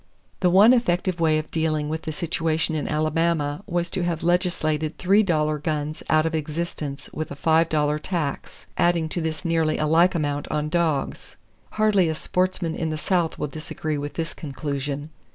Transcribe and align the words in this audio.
The 0.39 0.49
one 0.49 0.73
effective 0.73 1.19
way 1.19 1.37
of 1.37 1.51
dealing 1.51 1.87
with 1.87 2.01
the 2.01 2.11
situation 2.11 2.73
in 2.73 2.87
Alabama 2.87 3.61
was 3.67 3.87
to 3.91 4.01
have 4.01 4.23
legislated 4.23 4.97
three 4.97 5.21
dollar 5.21 5.59
guns 5.59 6.01
out 6.09 6.25
of 6.25 6.33
existence 6.33 7.07
with 7.13 7.29
a 7.29 7.35
five 7.35 7.69
dollar 7.69 7.99
tax, 7.99 8.65
adding 8.77 9.09
to 9.09 9.21
this 9.21 9.45
nearly 9.45 9.77
a 9.77 9.85
like 9.85 10.15
amount 10.15 10.47
on 10.49 10.69
dogs. 10.69 11.35
Hardly 11.73 12.09
a 12.09 12.15
sportsman 12.15 12.73
in 12.75 12.89
the 12.89 12.97
South 12.97 13.37
will 13.37 13.45
disagree 13.45 13.99
with 13.99 14.15
this 14.15 14.33
conclusion. 14.33 15.11